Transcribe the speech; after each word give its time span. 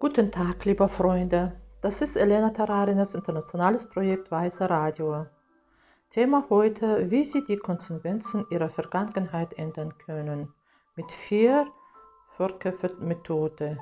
Guten 0.00 0.30
Tag, 0.30 0.64
liebe 0.64 0.88
Freunde. 0.88 1.60
Das 1.80 2.00
ist 2.00 2.14
Elena 2.14 2.50
Tararinas 2.50 3.16
internationales 3.16 3.88
Projekt 3.88 4.30
Weiße 4.30 4.70
Radio. 4.70 5.26
Thema 6.10 6.44
heute, 6.50 7.10
wie 7.10 7.24
Sie 7.24 7.42
die 7.42 7.56
Konsequenzen 7.56 8.46
Ihrer 8.50 8.68
Vergangenheit 8.68 9.54
ändern 9.54 9.92
können. 9.98 10.54
Mit 10.94 11.10
vier 11.10 11.66
Vorköpfe-Methode. 12.36 13.76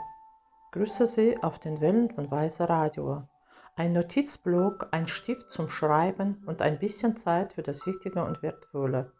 Grüße 0.72 1.06
Sie 1.06 1.36
auf 1.42 1.58
den 1.58 1.82
Wellen 1.82 2.10
von 2.10 2.30
Weiße 2.30 2.66
Radio. 2.66 3.24
Ein 3.76 3.92
Notizblock, 3.92 4.88
ein 4.92 5.08
Stift 5.08 5.52
zum 5.52 5.68
Schreiben 5.68 6.42
und 6.46 6.62
ein 6.62 6.78
bisschen 6.78 7.18
Zeit 7.18 7.52
für 7.52 7.62
das 7.62 7.86
Wichtige 7.86 8.24
und 8.24 8.42
Wertvolle. 8.42 9.12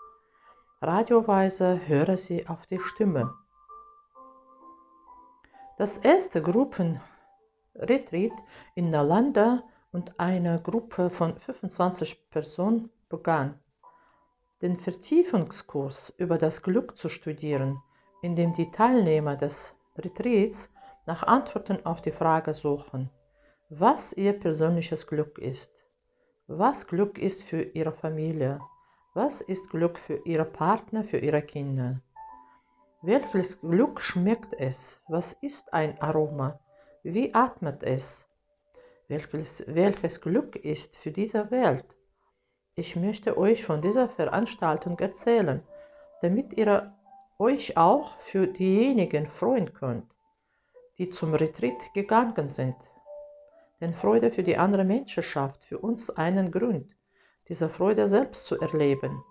Radioweise 0.81 1.79
höre 1.87 2.17
Sie 2.17 2.49
auf 2.49 2.65
die 2.65 2.81
Stimme. 2.81 3.35
Das 5.79 5.99
erste 5.99 6.41
Gruppenretreat 6.41 8.33
in 8.75 8.89
Nalanda 8.89 9.63
und 9.93 10.19
eine 10.19 10.59
Gruppe 10.63 11.11
von 11.11 11.37
25 11.37 12.31
Personen 12.31 12.89
begann. 13.11 13.61
Den 14.63 14.77
Vertiefungskurs 14.77 16.15
über 16.17 16.39
das 16.39 16.63
Glück 16.63 16.97
zu 16.97 17.11
studieren, 17.11 17.83
in 18.23 18.37
dem 18.37 18.55
die 18.55 18.71
Teilnehmer 18.71 19.37
des 19.37 19.75
Retreats 19.99 20.73
nach 21.05 21.25
Antworten 21.25 21.85
auf 21.85 22.01
die 22.01 22.11
Frage 22.11 22.55
suchen, 22.55 23.11
was 23.69 24.15
ihr 24.15 24.33
persönliches 24.33 25.07
Glück 25.07 25.37
ist, 25.37 25.85
was 26.47 26.87
Glück 26.87 27.19
ist 27.19 27.43
für 27.43 27.61
ihre 27.61 27.93
Familie, 27.93 28.61
was 29.13 29.43
ist 29.43 29.69
Glück 29.69 29.99
für 29.99 30.23
ihre 30.25 30.47
Partner, 30.47 31.05
für 31.05 31.19
ihre 31.19 31.43
Kinder. 31.43 32.01
Welches 33.03 33.61
Glück 33.61 34.01
schmeckt 34.01 34.55
es? 34.55 34.99
Was 35.07 35.35
ist 35.35 35.73
ein 35.75 36.01
Aroma? 36.01 36.59
Wie 37.03 37.35
atmet 37.35 37.83
es? 37.83 38.25
Welches, 39.07 39.63
welches 39.67 40.21
Glück 40.23 40.57
ist 40.57 40.97
für 40.97 41.13
diese 41.13 41.51
Welt? 41.51 41.85
Ich 42.75 42.97
möchte 42.97 43.37
euch 43.37 43.65
von 43.65 43.83
dieser 43.83 44.09
Veranstaltung 44.09 44.99
erzählen, 44.99 45.63
damit 46.23 46.55
ihr 46.55 46.95
euch 47.39 47.77
auch 47.77 48.19
für 48.21 48.47
diejenigen 48.47 49.27
freuen 49.27 49.75
könnt, 49.75 50.11
die 50.97 51.11
zum 51.11 51.35
Retreat 51.35 51.93
gegangen 51.93 52.49
sind. 52.49 52.77
Denn 53.81 53.93
Freude 53.93 54.31
für 54.31 54.43
die 54.43 54.57
andere 54.57 54.85
Menschen 54.85 55.23
schafft 55.23 55.65
für 55.65 55.79
uns 55.79 56.09
einen 56.09 56.51
Grund, 56.51 56.91
diese 57.49 57.69
Freude 57.69 58.09
selbst 58.09 58.47
zu 58.47 58.59
erleben. 58.59 59.23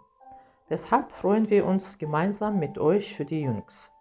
Deshalb 0.67 1.11
freuen 1.11 1.49
wir 1.51 1.63
uns 1.65 1.99
gemeinsam 1.99 2.57
mit 2.57 2.79
euch 2.79 3.15
für 3.15 3.23
die 3.23 3.41
Jungs. 3.41 3.91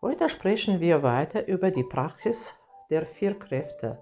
Heute 0.00 0.28
sprechen 0.28 0.78
wir 0.78 1.02
weiter 1.02 1.48
über 1.48 1.72
die 1.72 1.82
Praxis 1.82 2.54
der 2.90 3.04
vier 3.04 3.36
Kräfte, 3.36 4.00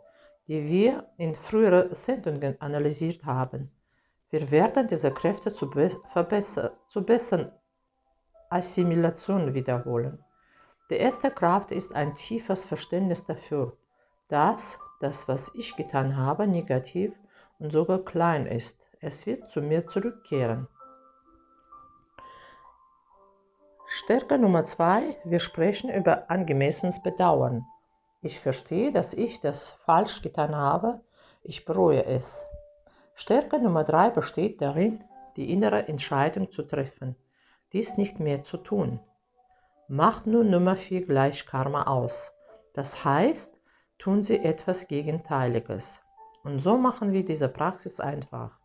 die 0.49 0.69
wir 0.69 1.07
in 1.17 1.35
früheren 1.35 1.95
Sendungen 1.95 2.61
analysiert 2.61 3.25
haben. 3.25 3.71
Wir 4.29 4.51
werden 4.51 4.87
diese 4.87 5.13
Kräfte 5.13 5.55
zu, 5.55 5.71
verbessern, 6.11 6.73
zu 6.89 7.03
besseren 7.03 7.51
Assimilation 8.51 9.55
wiederholen. 9.55 10.23
Die 10.91 10.97
erste 10.97 11.31
Kraft 11.31 11.71
ist 11.71 11.95
ein 11.95 12.15
tiefes 12.15 12.67
Verständnis 12.67 13.25
dafür, 13.25 13.79
dass 14.29 14.79
das, 15.01 15.27
was 15.27 15.51
ich 15.55 15.75
getan 15.77 16.19
habe, 16.19 16.47
negativ 16.47 17.15
und 17.59 17.73
sogar 17.73 18.01
klein 18.01 18.45
ist. 18.45 18.79
Es 19.01 19.25
wird 19.25 19.51
zu 19.51 19.63
mir 19.63 19.87
zurückkehren. 19.87 20.69
Stärke 23.95 24.39
Nummer 24.39 24.65
zwei, 24.65 25.19
wir 25.23 25.39
sprechen 25.39 25.91
über 25.91 26.31
angemessenes 26.31 27.03
Bedauern. 27.03 27.67
Ich 28.23 28.41
verstehe, 28.41 28.91
dass 28.91 29.13
ich 29.13 29.39
das 29.41 29.73
falsch 29.85 30.23
getan 30.23 30.57
habe, 30.57 31.03
ich 31.43 31.67
bereue 31.67 32.07
es. 32.07 32.47
Stärke 33.15 33.59
Nummer 33.59 33.85
drei 33.85 34.09
besteht 34.09 34.63
darin, 34.63 35.05
die 35.37 35.53
innere 35.53 35.89
Entscheidung 35.89 36.51
zu 36.51 36.63
treffen, 36.63 37.17
dies 37.75 37.99
nicht 37.99 38.19
mehr 38.19 38.45
zu 38.45 38.57
tun. 38.57 38.99
Macht 39.89 40.27
nun 40.27 40.49
Nummer 40.49 40.77
vier 40.77 41.05
gleich 41.05 41.45
Karma 41.45 41.83
aus. 41.83 42.33
Das 42.73 43.05
heißt, 43.05 43.55
tun 43.99 44.23
Sie 44.23 44.43
etwas 44.43 44.89
Gegenteiliges. 44.89 46.01
Und 46.45 46.61
so 46.61 46.79
machen 46.79 47.13
wir 47.13 47.27
diese 47.27 47.51
Praxis 47.51 48.01
einfach, 48.01 48.59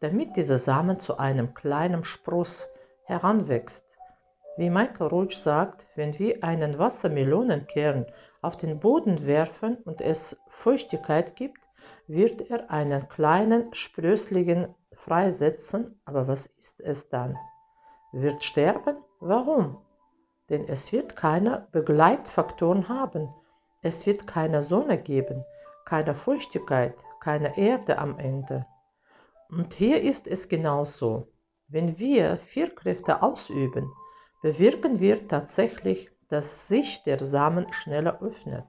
damit 0.00 0.36
dieser 0.36 0.58
Samen 0.58 1.00
zu 1.00 1.18
einem 1.18 1.52
kleinen 1.52 2.02
Spross 2.02 2.66
heranwächst 3.04 3.89
wie 4.56 4.70
Michael 4.70 5.08
Roach 5.08 5.36
sagt, 5.36 5.86
wenn 5.94 6.18
wir 6.18 6.42
einen 6.42 6.78
Wassermelonenkern 6.78 8.06
auf 8.42 8.56
den 8.56 8.80
Boden 8.80 9.26
werfen 9.26 9.76
und 9.84 10.00
es 10.00 10.38
Feuchtigkeit 10.48 11.36
gibt, 11.36 11.60
wird 12.06 12.50
er 12.50 12.70
einen 12.70 13.08
kleinen 13.08 13.72
Sprössling 13.72 14.74
freisetzen, 14.92 16.00
aber 16.04 16.28
was 16.28 16.46
ist 16.46 16.80
es 16.80 17.08
dann? 17.08 17.36
Wird 18.12 18.42
sterben? 18.42 18.96
Warum? 19.20 19.78
Denn 20.48 20.68
es 20.68 20.92
wird 20.92 21.14
keine 21.14 21.68
Begleitfaktoren 21.72 22.88
haben. 22.88 23.28
Es 23.82 24.04
wird 24.04 24.26
keine 24.26 24.62
Sonne 24.62 24.98
geben, 24.98 25.44
keine 25.84 26.14
Feuchtigkeit, 26.14 26.94
keine 27.20 27.56
Erde 27.56 27.98
am 27.98 28.18
Ende. 28.18 28.66
Und 29.48 29.74
hier 29.74 30.02
ist 30.02 30.26
es 30.26 30.48
genauso. 30.48 31.28
Wenn 31.68 31.98
wir 31.98 32.36
vier 32.38 32.74
Kräfte 32.74 33.22
ausüben, 33.22 33.90
bewirken 34.40 35.00
wir 35.00 35.28
tatsächlich, 35.28 36.10
dass 36.28 36.68
sich 36.68 37.02
der 37.02 37.26
Samen 37.26 37.72
schneller 37.72 38.22
öffnet. 38.22 38.64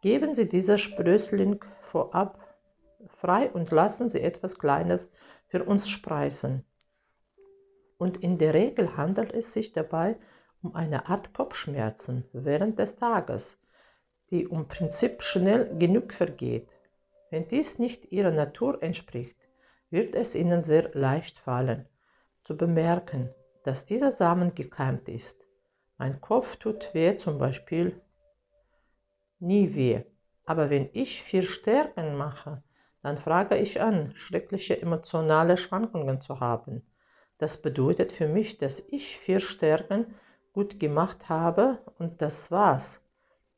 Geben 0.00 0.34
Sie 0.34 0.48
dieser 0.48 0.78
Sprössling 0.78 1.64
vorab 1.82 2.38
frei 3.06 3.50
und 3.50 3.70
lassen 3.70 4.08
Sie 4.08 4.20
etwas 4.20 4.58
Kleines 4.58 5.12
für 5.46 5.64
uns 5.64 5.88
sprießen. 5.88 6.64
Und 7.98 8.16
in 8.22 8.38
der 8.38 8.54
Regel 8.54 8.96
handelt 8.96 9.32
es 9.32 9.52
sich 9.52 9.72
dabei 9.72 10.16
um 10.62 10.74
eine 10.74 11.08
Art 11.08 11.34
Kopfschmerzen 11.34 12.24
während 12.32 12.78
des 12.78 12.96
Tages, 12.96 13.60
die 14.30 14.46
um 14.46 14.68
Prinzip 14.68 15.22
schnell 15.22 15.76
genug 15.78 16.12
vergeht. 16.14 16.68
Wenn 17.30 17.46
dies 17.48 17.78
nicht 17.78 18.10
Ihrer 18.10 18.30
Natur 18.30 18.82
entspricht, 18.82 19.36
wird 19.90 20.14
es 20.14 20.34
Ihnen 20.34 20.62
sehr 20.62 20.90
leicht 20.94 21.38
fallen, 21.38 21.86
zu 22.44 22.56
bemerken, 22.56 23.34
dass 23.64 23.86
dieser 23.86 24.12
Samen 24.12 24.54
gekeimt 24.54 25.08
ist. 25.08 25.46
Mein 25.98 26.20
Kopf 26.20 26.56
tut 26.56 26.94
weh 26.94 27.16
zum 27.16 27.38
Beispiel 27.38 28.00
nie 29.38 29.74
weh. 29.74 30.02
Aber 30.44 30.70
wenn 30.70 30.88
ich 30.92 31.22
vier 31.22 31.42
Stärken 31.42 32.16
mache, 32.16 32.62
dann 33.02 33.16
frage 33.16 33.56
ich 33.56 33.80
an, 33.80 34.12
schreckliche 34.16 34.80
emotionale 34.80 35.56
Schwankungen 35.56 36.20
zu 36.20 36.40
haben. 36.40 36.82
Das 37.38 37.62
bedeutet 37.62 38.12
für 38.12 38.28
mich, 38.28 38.58
dass 38.58 38.80
ich 38.88 39.16
vier 39.16 39.40
Stärken 39.40 40.14
gut 40.52 40.78
gemacht 40.78 41.28
habe 41.28 41.78
und 41.98 42.20
das 42.20 42.50
war's. 42.50 43.02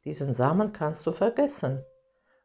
Diesen 0.05 0.35
Samen 0.35 0.73
kannst 0.73 1.07
du 1.07 1.13
vergessen. 1.13 1.85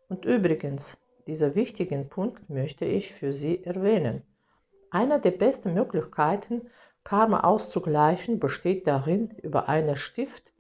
Und 0.09 0.25
übrigens, 0.25 0.97
diesen 1.27 1.55
wichtigen 1.55 2.09
Punkt 2.09 2.49
möchte 2.49 2.85
ich 2.85 3.13
für 3.13 3.33
Sie 3.33 3.63
erwähnen. 3.63 4.23
Eine 4.89 5.19
der 5.19 5.31
besten 5.31 5.73
Möglichkeiten, 5.73 6.69
Karma 7.07 7.39
auszugleichen 7.39 8.37
besteht 8.37 8.85
darin, 8.85 9.29
über 9.41 9.69
einen 9.69 9.95
Stift 9.95 10.51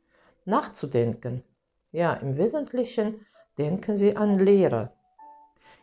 nachzudenken. 0.45 1.43
Ja, 1.91 2.13
im 2.13 2.37
Wesentlichen 2.37 3.25
denken 3.57 3.97
Sie 3.97 4.15
an 4.15 4.39
Lehre. 4.39 4.93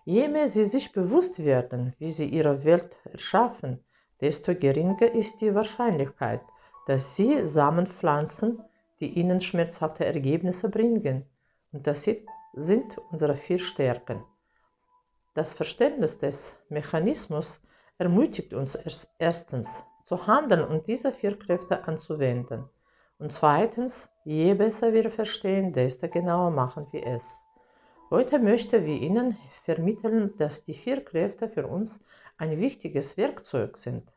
Je 0.06 0.26
mehr 0.26 0.48
Sie 0.48 0.64
sich 0.64 0.92
bewusst 0.92 1.44
werden, 1.44 1.92
wie 1.98 2.10
Sie 2.10 2.30
Ihre 2.30 2.64
Welt 2.64 2.96
erschaffen, 3.12 3.84
desto 4.22 4.54
geringer 4.54 5.14
ist 5.14 5.42
die 5.42 5.54
Wahrscheinlichkeit, 5.54 6.40
dass 6.86 7.14
Sie 7.14 7.46
Samen 7.46 7.86
pflanzen, 7.86 8.64
die 9.00 9.10
Ihnen 9.18 9.42
schmerzhafte 9.42 10.06
Ergebnisse 10.06 10.70
bringen. 10.70 11.26
Und 11.72 11.86
das 11.86 12.08
sind 12.54 12.96
unsere 13.12 13.36
vier 13.36 13.58
Stärken. 13.58 14.24
Das 15.34 15.52
Verständnis 15.52 16.16
des 16.16 16.56
Mechanismus 16.70 17.60
ermutigt 17.98 18.54
uns 18.54 18.78
erstens, 19.18 19.84
zu 20.04 20.26
handeln 20.26 20.62
und 20.62 20.86
diese 20.86 21.12
vier 21.12 21.38
Kräfte 21.38 21.88
anzuwenden. 21.88 22.68
Und 23.18 23.32
zweitens, 23.32 24.10
je 24.24 24.52
besser 24.54 24.92
wir 24.92 25.10
verstehen, 25.10 25.72
desto 25.72 26.08
genauer 26.08 26.50
machen 26.50 26.86
wir 26.92 27.06
es. 27.06 27.42
Heute 28.10 28.38
möchten 28.38 28.84
wir 28.84 29.00
Ihnen 29.00 29.38
vermitteln, 29.64 30.36
dass 30.36 30.62
die 30.62 30.74
vier 30.74 31.02
Kräfte 31.02 31.48
für 31.48 31.66
uns 31.66 32.04
ein 32.36 32.60
wichtiges 32.60 33.16
Werkzeug 33.16 33.78
sind. 33.78 34.12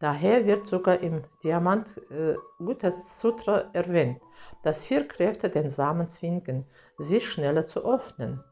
Daher 0.00 0.44
wird 0.44 0.66
sogar 0.66 0.98
im 0.98 1.22
Diamant 1.44 1.96
äh, 2.10 2.34
Gutta 2.58 3.00
Sutra 3.02 3.70
erwähnt, 3.72 4.20
dass 4.64 4.86
vier 4.86 5.06
Kräfte 5.06 5.48
den 5.48 5.70
Samen 5.70 6.08
zwingen, 6.08 6.66
sich 6.98 7.28
schneller 7.28 7.68
zu 7.68 7.84
öffnen. 7.84 8.42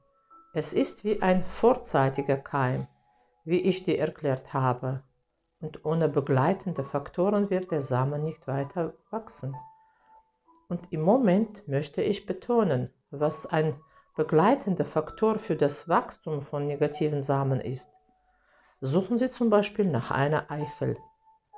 Es 0.54 0.72
ist 0.72 1.02
wie 1.02 1.20
ein 1.20 1.44
vorzeitiger 1.44 2.36
Keim, 2.36 2.86
wie 3.44 3.60
ich 3.60 3.82
dir 3.82 3.98
erklärt 3.98 4.54
habe 4.54 5.02
und 5.60 5.84
ohne 5.84 6.08
begleitende 6.08 6.84
Faktoren 6.84 7.50
wird 7.50 7.70
der 7.70 7.82
Samen 7.82 8.22
nicht 8.24 8.46
weiter 8.46 8.94
wachsen. 9.10 9.54
Und 10.68 10.92
im 10.92 11.02
Moment 11.02 11.66
möchte 11.68 12.02
ich 12.02 12.26
betonen, 12.26 12.90
was 13.10 13.46
ein 13.46 13.76
begleitender 14.16 14.84
Faktor 14.84 15.38
für 15.38 15.56
das 15.56 15.88
Wachstum 15.88 16.40
von 16.40 16.66
negativen 16.66 17.22
Samen 17.22 17.60
ist. 17.60 17.90
Suchen 18.80 19.18
Sie 19.18 19.30
zum 19.30 19.50
Beispiel 19.50 19.84
nach 19.84 20.10
einer 20.10 20.50
Eichel. 20.50 20.96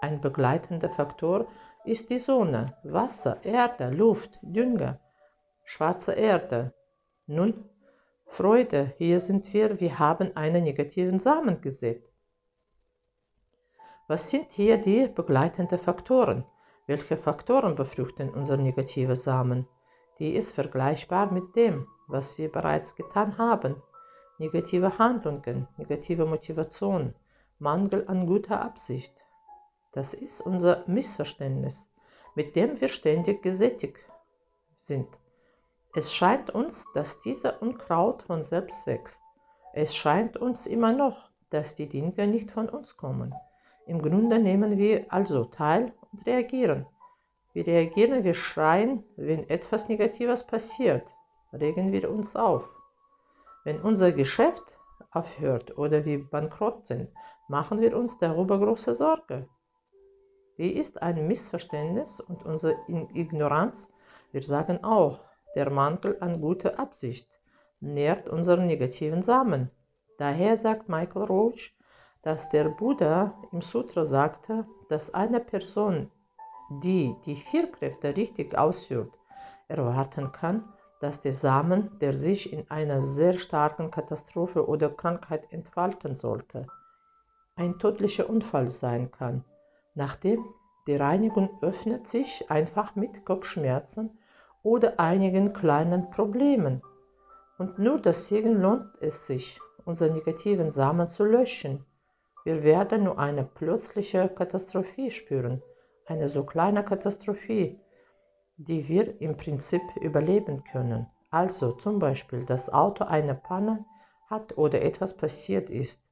Ein 0.01 0.21
begleitender 0.21 0.89
Faktor 0.89 1.47
ist 1.85 2.11
die 2.11 2.19
Sonne, 2.19 2.77
Wasser, 2.83 3.45
Erde, 3.45 3.91
Luft, 3.91 4.39
Dünger, 4.43 4.99
schwarze 5.65 6.13
Erde. 6.13 6.73
Nun, 7.27 7.69
Freude, 8.27 8.95
hier 8.99 9.21
sind 9.21 9.53
wir, 9.53 9.79
wir 9.79 9.99
haben 9.99 10.37
einen 10.37 10.65
negativen 10.65 11.21
Samen 11.21 11.61
gesät. 11.61 12.12
Was 14.13 14.29
sind 14.29 14.53
hier 14.53 14.77
die 14.77 15.09
begleitenden 15.09 15.79
Faktoren? 15.79 16.45
Welche 16.87 17.17
Faktoren 17.17 17.77
befruchten 17.77 18.29
unser 18.29 18.59
negative 18.59 19.17
Samen? 19.17 19.67
Die 20.19 20.35
ist 20.35 20.53
vergleichbar 20.53 21.33
mit 21.33 21.57
dem, 21.57 21.89
was 22.09 22.37
wir 22.37 22.53
bereits 22.53 22.95
getan 22.95 23.39
haben. 23.39 23.83
Negative 24.37 24.99
Handlungen, 24.99 25.67
negative 25.79 26.27
Motivation, 26.27 27.15
Mangel 27.59 28.07
an 28.07 28.27
guter 28.27 28.61
Absicht. 28.61 29.15
Das 29.93 30.13
ist 30.13 30.43
unser 30.43 30.85
Missverständnis, 30.87 31.89
mit 32.35 32.55
dem 32.55 32.83
wir 32.83 32.89
ständig 32.89 33.41
gesättigt 33.41 33.97
sind. 34.83 35.09
Es 35.95 36.13
scheint 36.13 36.51
uns, 36.51 36.85
dass 36.93 37.19
dieser 37.21 37.63
Unkraut 37.63 38.25
von 38.25 38.45
selbst 38.45 38.87
wächst. 38.87 39.23
Es 39.73 39.97
scheint 39.97 40.37
uns 40.37 40.67
immer 40.67 40.93
noch, 40.93 41.31
dass 41.49 41.75
die 41.75 41.89
Dinge 41.89 42.27
nicht 42.27 42.51
von 42.51 42.69
uns 42.69 42.99
kommen. 42.99 43.35
Im 43.93 44.01
Grunde 44.01 44.39
nehmen 44.39 44.79
wir 44.79 45.05
also 45.13 45.45
teil 45.45 45.93
und 46.13 46.25
reagieren. 46.25 46.87
Wir 47.53 47.67
reagieren, 47.67 48.25
wir 48.25 48.33
schreien, 48.33 49.05
wenn 49.17 49.47
etwas 49.51 49.87
Negatives 49.87 50.47
passiert, 50.47 51.07
regen 51.53 51.93
wir 51.93 52.11
uns 52.11 52.35
auf. 52.35 52.67
Wenn 53.65 53.83
unser 53.83 54.13
Geschäft 54.13 54.63
aufhört 55.11 55.77
oder 55.77 56.07
wir 56.07 56.25
bankrott 56.25 56.87
sind, 56.87 57.11
machen 57.49 57.83
wir 57.83 57.95
uns 57.95 58.19
darüber 58.19 58.59
große 58.59 58.95
Sorge. 58.95 59.47
Die 60.57 60.75
ist 60.75 61.03
ein 61.03 61.27
Missverständnis 61.29 62.19
und 62.19 62.47
unsere 62.47 62.75
Ignoranz, 62.89 63.93
wir 64.31 64.43
sagen 64.43 64.83
auch, 64.85 65.21
der 65.55 65.69
Mangel 65.69 66.17
an 66.21 66.41
guter 66.41 66.79
Absicht 66.79 67.29
nährt 67.81 68.27
unseren 68.27 68.65
negativen 68.65 69.21
Samen. 69.21 69.71
Daher 70.17 70.57
sagt 70.57 70.89
Michael 70.89 71.25
Roach, 71.25 71.75
dass 72.23 72.49
der 72.51 72.69
Buddha 72.69 73.35
im 73.51 73.63
Sutra 73.63 74.07
sagte, 74.07 74.65
dass 74.89 75.13
eine 75.13 75.41
Person, 75.41 76.11
die 76.71 77.17
die 77.27 77.37
vier 77.37 77.71
Kräfte 77.71 78.17
richtig 78.17 78.57
ausführt, 78.57 79.13
erwarten 79.67 80.31
kann, 80.33 80.65
dass 81.01 81.21
der 81.21 81.35
Samen, 81.35 81.99
der 82.01 82.15
sich 82.15 82.53
in 82.53 82.71
einer 82.71 83.05
sehr 83.05 83.39
starken 83.39 83.91
Katastrophe 83.91 84.69
oder 84.69 84.89
Krankheit 84.89 85.53
entfalten 85.53 86.15
sollte, 86.15 86.67
ein 87.57 87.79
tödlicher 87.81 88.31
Unfall 88.31 88.71
sein 88.71 89.11
kann. 89.11 89.45
Nachdem 89.97 90.45
die 90.87 90.97
Reinigung 90.97 91.51
öffnet 91.61 92.07
sich 92.07 92.49
einfach 92.49 92.95
mit 92.95 93.25
Kopfschmerzen 93.25 94.17
oder 94.63 95.01
einigen 95.01 95.53
kleinen 95.53 96.11
Problemen. 96.11 96.83
Und 97.59 97.81
nur 97.81 98.01
deswegen 98.01 98.61
lohnt 98.61 98.87
es 99.01 99.27
sich, 99.27 99.61
unsere 99.85 100.13
negativen 100.13 100.71
Samen 100.71 101.09
zu 101.09 101.25
löschen 101.25 101.85
wir 102.45 102.65
werden 102.65 103.05
nur 103.05 103.19
eine 103.21 103.45
plötzliche 103.45 104.29
Katastrophe 104.29 105.13
spüren, 105.13 105.63
eine 106.07 106.29
so 106.29 106.43
kleine 106.43 106.85
Katastrophe, 106.85 107.77
die 108.57 108.89
wir 108.89 109.21
im 109.21 109.37
Prinzip 109.37 109.83
überleben 110.01 110.65
können. 110.65 111.07
Also 111.31 111.73
zum 111.73 112.01
Beispiel 112.01 112.45
das 112.45 112.69
Auto 112.69 113.05
eine 113.05 113.37
Panne 113.37 113.85
hat 114.29 114.59
oder 114.59 114.83
etwas 114.83 115.17
passiert 115.17 115.71
ist. 115.71 116.03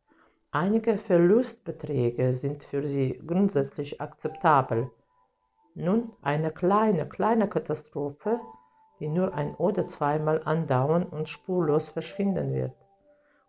Einige 0.53 0.99
Verlustbeträge 0.99 2.32
sind 2.32 2.62
für 2.62 2.87
sie 2.87 3.21
grundsätzlich 3.27 4.00
akzeptabel. 4.00 4.91
Nun 5.75 6.12
eine 6.23 6.53
kleine, 6.53 7.09
kleine 7.09 7.49
Katastrophe, 7.49 8.41
die 9.00 9.09
nur 9.09 9.35
ein 9.35 9.55
oder 9.56 9.87
zweimal 9.88 10.43
andauern 10.44 11.05
und 11.05 11.29
spurlos 11.29 11.88
verschwinden 11.88 12.53
wird. 12.55 12.73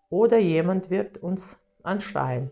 Oder 0.09 0.39
jemand 0.39 0.89
wird 0.89 1.17
uns 1.19 1.57
anschreien 1.83 2.51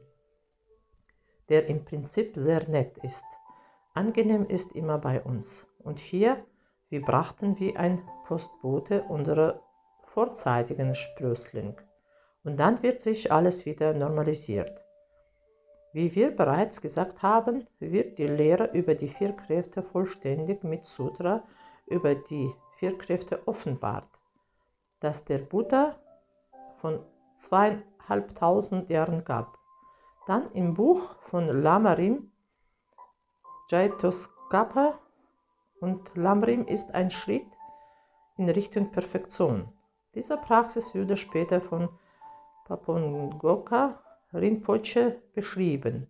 der 1.50 1.68
im 1.68 1.86
Prinzip 1.86 2.36
sehr 2.36 2.68
nett 2.69 2.98
ist. 3.00 3.25
Angenehm 3.94 4.46
ist 4.46 4.72
immer 4.74 4.98
bei 4.98 5.22
uns. 5.22 5.68
Und 5.80 6.00
hier, 6.00 6.44
wir 6.90 7.01
brachten 7.01 7.60
wie 7.60 7.75
ein 7.75 8.01
Postbote 8.25 9.04
unsere 9.10 9.62
vorzeitigen 10.13 10.96
Sprössling. 10.96 11.75
Und 12.44 12.60
dann 12.60 12.81
wird 12.84 13.01
sich 13.01 13.31
alles 13.31 13.66
wieder 13.66 13.94
normalisiert. 13.94 14.80
Wie 15.92 16.13
wir 16.16 16.36
bereits 16.36 16.81
gesagt 16.81 17.22
haben, 17.22 17.68
wird 17.80 18.18
die 18.18 18.28
Lehre 18.28 18.72
über 18.74 18.95
die 18.95 19.10
vier 19.10 19.34
Kräfte 19.34 19.81
vollständig 19.81 20.63
mit 20.63 20.86
Sutra 20.86 21.44
über 21.88 22.16
die 22.16 22.54
vier 22.78 22.98
Kräfte 22.98 23.48
offenbart, 23.48 24.07
das 25.02 25.25
der 25.25 25.40
Buddha 25.40 26.00
von 26.78 27.00
zweieinhalbtausend 27.36 28.90
Jahren 28.90 29.25
gab. 29.25 29.58
Dann 30.30 30.52
im 30.52 30.76
Buch 30.76 31.16
von 31.31 31.48
Lamarim, 31.48 32.31
Jaitoskapa 33.70 35.00
und 35.81 36.12
Lamrim 36.14 36.68
ist 36.68 36.94
ein 36.94 37.10
Schritt 37.10 37.48
in 38.38 38.48
Richtung 38.48 38.92
Perfektion. 38.92 39.74
Diese 40.14 40.38
Praxis 40.38 40.94
wurde 40.94 41.18
später 41.18 41.62
von 41.62 41.90
Papongoka 42.66 44.04
Rinpoche 44.31 45.20
beschrieben. 45.34 46.08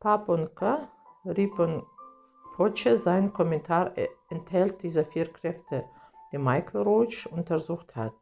Paponka 0.00 0.88
Rinpoche, 1.24 2.98
sein 2.98 3.32
Kommentar 3.32 3.92
enthält 4.28 4.82
diese 4.82 5.04
vier 5.04 5.32
Kräfte, 5.32 5.84
die 6.32 6.38
Michael 6.38 6.82
Roach 6.82 7.28
untersucht 7.30 7.94
hat. 7.94 8.14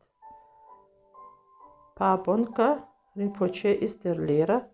Paponka 1.94 2.86
Rinpoche 3.16 3.72
ist 3.72 4.04
der 4.04 4.16
Lehrer 4.16 4.68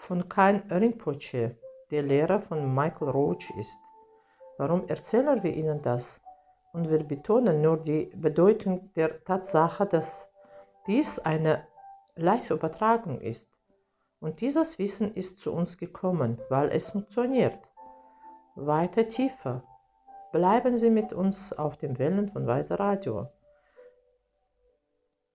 von 0.00 0.28
Kain 0.28 0.62
Rinpoche, 0.70 1.56
der 1.90 2.02
Lehrer 2.02 2.40
von 2.40 2.74
Michael 2.74 3.10
Roach 3.10 3.50
ist. 3.58 3.78
Warum 4.58 4.88
erzählen 4.88 5.42
wir 5.42 5.54
Ihnen 5.54 5.82
das? 5.82 6.20
Und 6.72 6.90
wir 6.90 7.04
betonen 7.04 7.60
nur 7.62 7.76
die 7.76 8.10
Bedeutung 8.14 8.92
der 8.94 9.22
Tatsache, 9.24 9.86
dass 9.86 10.28
dies 10.86 11.18
eine 11.18 11.66
Live-Übertragung 12.16 13.20
ist. 13.20 13.48
Und 14.20 14.40
dieses 14.40 14.78
Wissen 14.78 15.14
ist 15.14 15.40
zu 15.40 15.52
uns 15.52 15.76
gekommen, 15.78 16.40
weil 16.48 16.70
es 16.70 16.90
funktioniert. 16.90 17.58
Weiter 18.54 19.06
tiefer. 19.06 19.62
Bleiben 20.32 20.76
Sie 20.76 20.90
mit 20.90 21.12
uns 21.12 21.52
auf 21.52 21.76
den 21.76 21.98
Wellen 21.98 22.30
von 22.30 22.46
Weiser 22.46 22.78
Radio. 22.80 23.28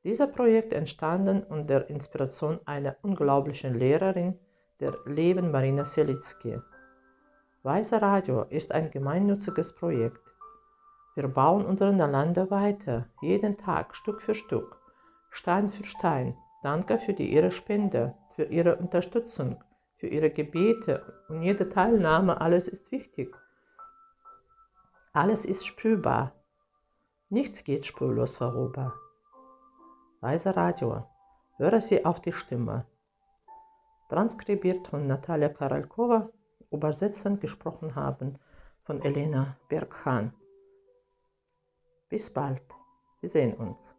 Dieser 0.04 0.28
Projekt 0.28 0.74
entstanden 0.74 1.44
unter 1.44 1.90
Inspiration 1.90 2.60
einer 2.66 2.96
unglaublichen 3.02 3.74
Lehrerin, 3.74 4.38
der 4.80 4.98
Leben 5.06 5.52
Marina 5.52 5.86
Selitzky. 5.86 6.60
Weißer 7.64 8.02
Radio 8.02 8.44
ist 8.44 8.72
ein 8.72 8.92
gemeinnütziges 8.92 9.74
Projekt. 9.74 10.20
Wir 11.16 11.28
bauen 11.30 11.66
untereinander 11.66 12.52
weiter, 12.52 13.08
jeden 13.22 13.58
Tag, 13.58 13.96
Stück 13.96 14.22
für 14.22 14.36
Stück, 14.36 14.78
Stein 15.30 15.72
für 15.72 15.86
Stein. 15.86 16.38
Danke 16.62 17.00
für 17.00 17.14
die, 17.14 17.32
Ihre 17.32 17.52
Spende, 17.52 18.16
für 18.36 18.44
Ihre 18.44 18.76
Unterstützung, 18.76 19.64
für 19.96 20.08
Ihre 20.08 20.30
Gebete 20.30 21.24
und 21.30 21.42
jede 21.42 21.70
Teilnahme. 21.70 22.42
Alles 22.42 22.68
ist 22.68 22.92
wichtig. 22.92 23.34
Alles 25.14 25.46
ist 25.46 25.66
spürbar. 25.66 26.34
Nichts 27.30 27.64
geht 27.64 27.86
spurlos 27.86 28.36
vorüber. 28.36 28.94
Weißer 30.20 30.58
Radio. 30.58 31.08
Höre 31.58 31.80
Sie 31.80 32.04
auf 32.04 32.20
die 32.20 32.34
Stimme 32.34 32.86
transkribiert 34.10 34.88
von 34.88 35.08
Natalia 35.08 35.50
Karalkova, 35.50 36.30
übersetzend 36.72 37.42
gesprochen 37.42 37.96
haben 37.96 38.38
von 38.84 39.02
Elena 39.02 39.58
Berghahn. 39.70 40.34
Bis 42.10 42.32
bald, 42.32 42.62
wir 43.22 43.30
sehen 43.30 43.56
uns. 43.56 43.95